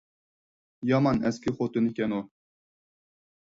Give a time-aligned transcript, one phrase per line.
[0.93, 2.25] يامان ئەسكى خوتۇنكەن ئۇ!